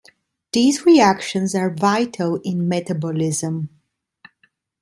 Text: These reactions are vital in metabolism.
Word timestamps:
These 0.51 0.83
reactions 0.83 1.53
are 1.53 1.69
vital 1.69 2.41
in 2.43 2.67
metabolism. 2.67 3.69